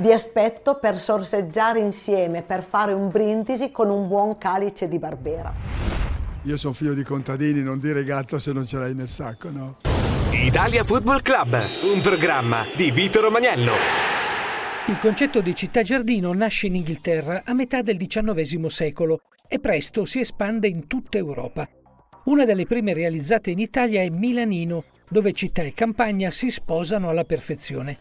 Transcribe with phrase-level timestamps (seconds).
[0.00, 5.52] Vi aspetto per sorseggiare insieme, per fare un brindisi con un buon calice di Barbera.
[6.42, 9.78] Io sono figlio di contadini, non dire gatto se non ce l'hai nel sacco, no?
[10.30, 11.58] Italia Football Club,
[11.92, 13.72] un programma di Vito Romagnello.
[14.86, 20.04] Il concetto di città giardino nasce in Inghilterra a metà del XIX secolo e presto
[20.04, 21.68] si espande in tutta Europa.
[22.26, 27.24] Una delle prime realizzate in Italia è Milanino, dove città e campagna si sposano alla
[27.24, 27.98] perfezione.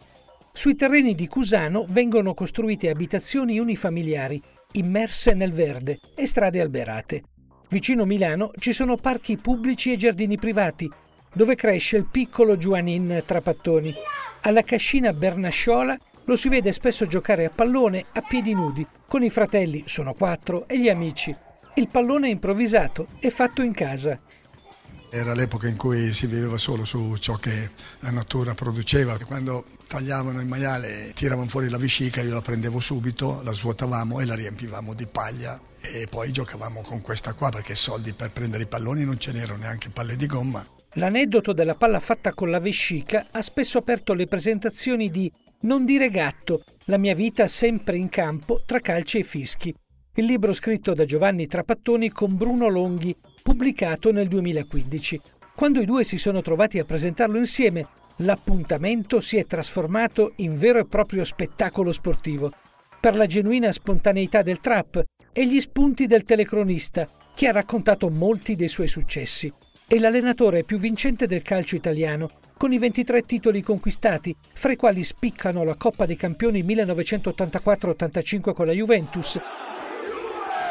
[0.58, 7.22] Sui terreni di Cusano vengono costruite abitazioni unifamiliari, immerse nel verde e strade alberate.
[7.70, 10.90] Vicino Milano ci sono parchi pubblici e giardini privati,
[11.32, 13.94] dove cresce il piccolo Giovanin Trapattoni.
[14.42, 19.30] Alla cascina Bernasciola lo si vede spesso giocare a pallone a piedi nudi, con i
[19.30, 21.36] fratelli, sono quattro, e gli amici.
[21.76, 24.20] Il pallone è improvvisato e fatto in casa.
[25.10, 29.18] Era l'epoca in cui si viveva solo su ciò che la natura produceva.
[29.26, 34.26] Quando tagliavano il maiale, tiravano fuori la vescica, io la prendevo subito, la svuotavamo e
[34.26, 38.68] la riempivamo di paglia e poi giocavamo con questa qua perché soldi per prendere i
[38.68, 40.66] palloni non ce n'erano neanche palle di gomma.
[40.94, 45.31] L'aneddoto della palla fatta con la vescica ha spesso aperto le presentazioni di
[45.62, 49.74] Non dire gatto, la mia vita sempre in campo tra calci e fischi.
[50.16, 53.16] Il libro scritto da Giovanni Trapattoni con Bruno Longhi,
[53.48, 55.22] pubblicato nel 2015.
[55.56, 60.80] Quando i due si sono trovati a presentarlo insieme, l'appuntamento si è trasformato in vero
[60.80, 62.52] e proprio spettacolo sportivo.
[63.00, 68.56] Per la genuina spontaneità del trap e gli spunti del telecronista, che ha raccontato molti
[68.56, 69.50] dei suoi successi.
[69.88, 75.06] È l'allenatore più vincente del calcio italiano, con i 23 titoli conquistati, fra i quali
[75.06, 79.40] spiccano la Coppa dei Campioni 1984-85 con la Juventus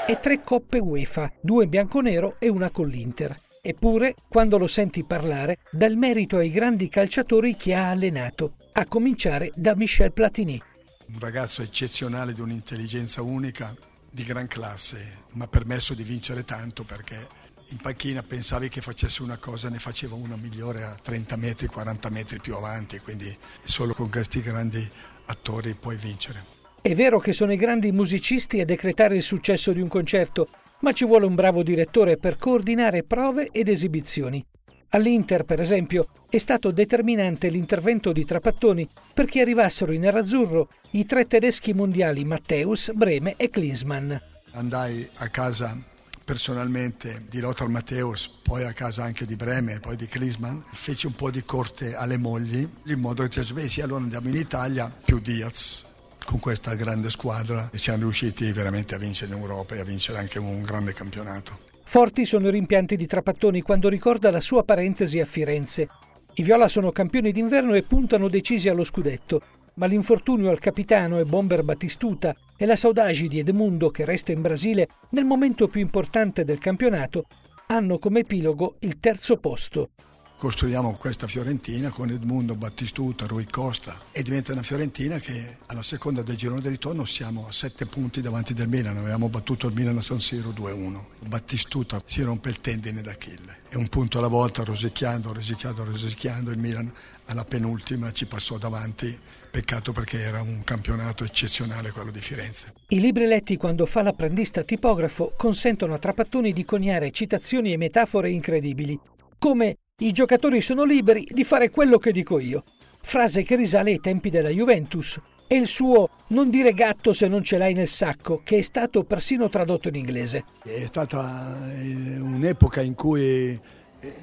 [0.08, 3.36] e tre Coppe UEFA, due bianconero e una con l'Inter.
[3.60, 8.86] Eppure, quando lo senti parlare, dà il merito ai grandi calciatori che ha allenato, a
[8.86, 10.62] cominciare da Michel Platini.
[11.08, 13.74] Un ragazzo eccezionale di un'intelligenza unica,
[14.08, 17.26] di gran classe, mi ha permesso di vincere tanto perché
[17.70, 22.10] in panchina pensavi che facesse una cosa, ne faceva una migliore a 30 metri, 40
[22.10, 24.88] metri più avanti, quindi solo con questi grandi
[25.24, 26.55] attori puoi vincere.
[26.86, 30.50] È vero che sono i grandi musicisti a decretare il successo di un concerto,
[30.82, 34.46] ma ci vuole un bravo direttore per coordinare prove ed esibizioni.
[34.90, 41.26] All'Inter, per esempio, è stato determinante l'intervento di Trapattoni perché arrivassero in nerazzurro i tre
[41.26, 44.14] tedeschi mondiali Matteus, Breme e Klinsmann.
[44.52, 45.76] Andai a casa
[46.24, 51.16] personalmente di Lothar Matthäus, poi a casa anche di Breme, poi di Klinsmann, feci un
[51.16, 54.88] po' di corte alle mogli, in modo che dicesse, beh sì, allora andiamo in Italia,
[55.04, 55.94] più Diaz.
[56.26, 60.18] Con questa grande squadra e siamo riusciti veramente a vincere in Europa e a vincere
[60.18, 61.60] anche un grande campionato.
[61.84, 65.88] Forti sono i rimpianti di Trapattoni quando ricorda la sua parentesi a Firenze.
[66.34, 69.40] I Viola sono campioni d'inverno e puntano decisi allo scudetto,
[69.74, 74.42] ma l'infortunio al capitano e bomber Battistuta e la saudagi di Edmundo che resta in
[74.42, 77.26] Brasile nel momento più importante del campionato
[77.68, 79.90] hanno come epilogo il terzo posto.
[80.38, 86.20] Costruiamo questa Fiorentina con Edmundo, Battistuta, Rui Costa e diventa una Fiorentina che alla seconda
[86.20, 89.96] del girone di ritorno siamo a sette punti davanti del Milan, avevamo battuto il Milan
[89.96, 91.00] a San Siro 2-1.
[91.26, 96.58] Battistuta si rompe il tendine d'Achille e un punto alla volta rosicchiando, rosicchiando, rosicchiando il
[96.58, 96.92] Milan
[97.24, 99.18] alla penultima ci passò davanti,
[99.50, 102.74] peccato perché era un campionato eccezionale quello di Firenze.
[102.88, 108.28] I libri letti quando fa l'apprendista tipografo consentono a Trapattoni di coniare citazioni e metafore
[108.28, 109.00] incredibili,
[109.38, 112.64] come i giocatori sono liberi di fare quello che dico io,
[113.00, 117.42] frase che risale ai tempi della Juventus, e il suo non dire gatto se non
[117.42, 120.44] ce l'hai nel sacco, che è stato persino tradotto in inglese.
[120.62, 123.58] È stata eh, un'epoca in cui
[124.00, 124.14] eh,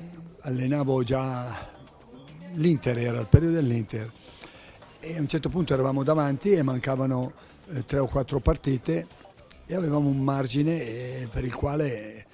[0.42, 1.72] allenavo già
[2.54, 4.12] l'Inter, era il periodo dell'Inter,
[5.00, 7.34] e a un certo punto eravamo davanti e mancavano
[7.72, 9.08] eh, tre o quattro partite
[9.66, 12.28] e avevamo un margine per il quale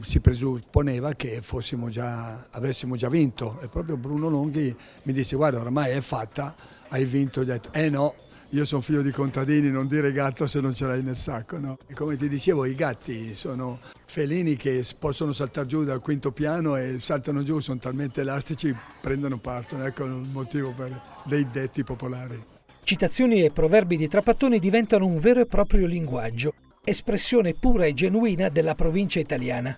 [0.00, 1.42] si presupponeva che
[1.88, 6.54] già, avessimo già vinto e proprio Bruno Longhi mi disse guarda oramai è fatta,
[6.88, 8.14] hai vinto, ho detto eh no,
[8.50, 11.58] io sono figlio di contadini, non dire gatto se non ce l'hai nel sacco.
[11.58, 11.78] No?
[11.94, 16.98] Come ti dicevo, i gatti sono felini che possono saltare giù dal quinto piano e
[17.00, 19.84] saltano giù, sono talmente elastici, prendono partono.
[19.84, 22.42] Ecco il motivo per dei detti popolari.
[22.84, 26.54] Citazioni e proverbi di Trapattoni diventano un vero e proprio linguaggio
[26.86, 29.76] espressione pura e genuina della provincia italiana.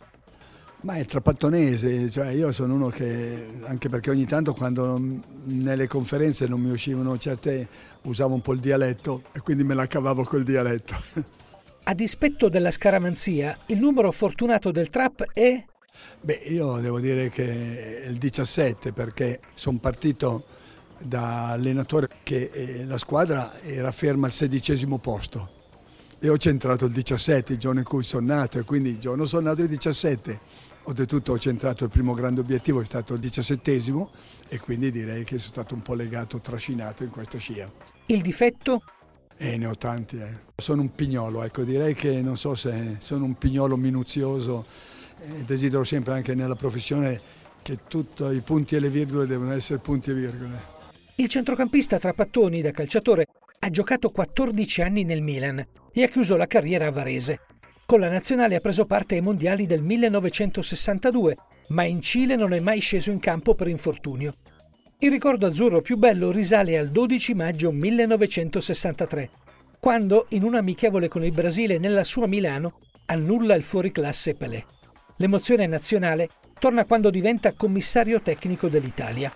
[0.83, 5.01] Ma è trapattonese, cioè io sono uno che, anche perché ogni tanto quando
[5.45, 7.67] nelle conferenze non mi uscivano certe,
[8.03, 10.95] usavo un po' il dialetto e quindi me la cavavo col dialetto.
[11.83, 15.65] A dispetto della scaramanzia, il numero fortunato del trap è?
[16.21, 20.45] Beh, io devo dire che è il 17 perché sono partito
[20.99, 25.57] da allenatore che eh, la squadra era ferma al sedicesimo posto
[26.21, 29.25] e ho centrato il 17 il giorno in cui sono nato e quindi il giorno
[29.25, 30.41] sono nato il 17
[30.89, 33.81] oltretutto ho centrato il primo grande obiettivo è stato il 17
[34.49, 37.71] e quindi direi che sono stato un po' legato, trascinato in questa scia.
[38.07, 38.83] Il difetto?
[39.37, 40.39] Eh, ne ho tanti, eh.
[40.57, 44.65] sono un pignolo, ecco, direi che non so se sono un pignolo minuzioso
[45.21, 47.21] e desidero sempre anche nella professione
[47.63, 50.77] che tutti i punti e le virgole devono essere punti e virgole.
[51.17, 53.27] Il centrocampista Trapattoni da calciatore
[53.69, 57.41] ha giocato 14 anni nel Milan e ha chiuso la carriera a Varese.
[57.85, 61.37] Con la nazionale ha preso parte ai mondiali del 1962,
[61.69, 64.35] ma in Cile non è mai sceso in campo per infortunio.
[65.01, 69.31] Il ricordo azzurro più bello risale al 12 maggio 1963,
[69.79, 74.65] quando, in un amichevole con il Brasile nella sua Milano, annulla il fuoriclasse Pelé.
[75.19, 79.31] L'emozione nazionale torna quando diventa commissario tecnico dell'Italia.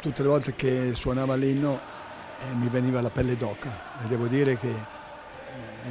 [0.00, 1.97] Tutte le volte che suonava l'inno
[2.40, 4.72] eh, mi veniva la pelle d'oca e devo dire che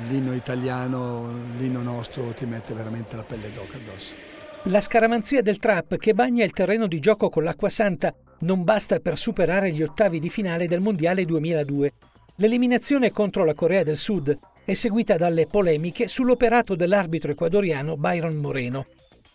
[0.07, 4.15] l'inno italiano, l'inno nostro ti mette veramente la pelle d'oca addosso.
[4.63, 8.99] La scaramanzia del trap che bagna il terreno di gioco con l'acqua santa non basta
[8.99, 11.93] per superare gli ottavi di finale del Mondiale 2002.
[12.35, 18.87] L'eliminazione contro la Corea del Sud è seguita dalle polemiche sull'operato dell'arbitro ecuadoriano Byron Moreno.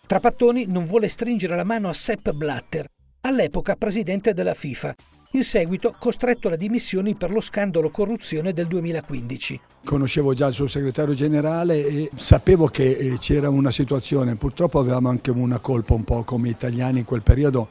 [0.06, 2.86] Trapattoni non vuole stringere la mano a Sepp Blatter,
[3.22, 4.94] all'epoca presidente della FIFA,
[5.32, 9.61] in seguito costretto alle dimissioni per lo scandalo corruzione del 2015.
[9.84, 15.08] Conoscevo già il suo segretario generale e sapevo che eh, c'era una situazione, purtroppo avevamo
[15.08, 17.69] anche una colpa un po' come italiani in quel periodo,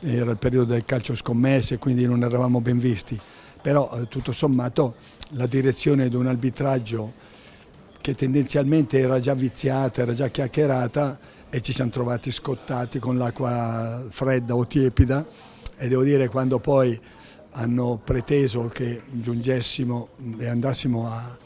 [0.00, 3.20] era il periodo del calcio scommesse, quindi non eravamo ben visti,
[3.60, 4.94] però eh, tutto sommato
[5.30, 7.30] la direzione di un arbitraggio
[8.00, 11.18] che tendenzialmente era già viziata, era già chiacchierata
[11.50, 15.50] e ci siamo trovati scottati con l'acqua fredda o tiepida
[15.82, 16.98] e devo dire quando poi
[17.54, 21.36] hanno preteso che giungessimo e andassimo a,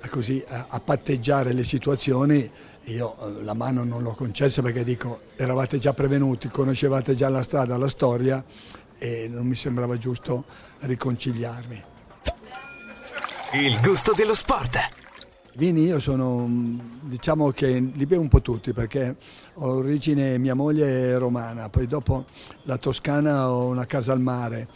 [0.00, 2.48] a, così, a, a patteggiare le situazioni,
[2.84, 7.42] io eh, la mano non l'ho concessa perché dico eravate già prevenuti, conoscevate già la
[7.42, 8.42] strada, la storia
[8.98, 10.44] e non mi sembrava giusto
[10.78, 11.82] riconciliarmi.
[13.54, 14.78] Il gusto dello sport.
[15.54, 16.48] Vini io sono,
[17.02, 19.16] diciamo che li bevo un po' tutti perché
[19.54, 22.24] ho origine, mia moglie è romana, poi dopo
[22.62, 24.66] la Toscana ho una casa al mare,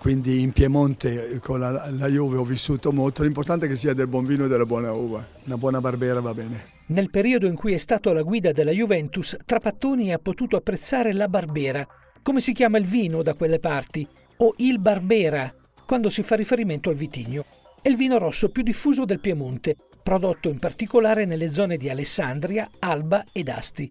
[0.00, 4.08] quindi in Piemonte con la, la Juve ho vissuto molto, l'importante è che sia del
[4.08, 6.74] buon vino e della buona uva, una buona barbera va bene.
[6.86, 11.28] Nel periodo in cui è stato alla guida della Juventus, Trapattoni ha potuto apprezzare la
[11.28, 11.86] barbera,
[12.20, 14.06] come si chiama il vino da quelle parti,
[14.38, 15.54] o il barbera,
[15.86, 17.44] quando si fa riferimento al vitigno.
[17.80, 22.70] È il vino rosso più diffuso del Piemonte prodotto in particolare nelle zone di Alessandria,
[22.78, 23.90] Alba ed Asti.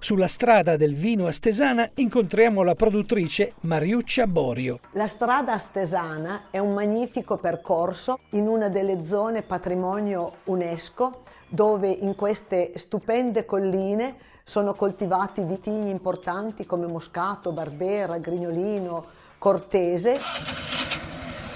[0.00, 4.80] Sulla strada del vino astesana incontriamo la produttrice Mariuccia Borio.
[4.94, 12.16] La strada astesana è un magnifico percorso in una delle zone patrimonio UNESCO dove in
[12.16, 19.04] queste stupende colline sono coltivati vitigni importanti come Moscato, Barbera, Grignolino,
[19.38, 20.18] Cortese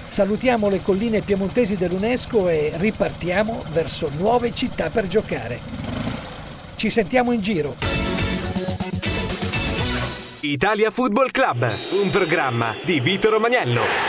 [0.09, 5.59] Salutiamo le colline piemontesi dell'UNESCO e ripartiamo verso nuove città per giocare.
[6.75, 7.75] Ci sentiamo in giro.
[10.41, 14.08] Italia Football Club, un programma di Vito Romagnello.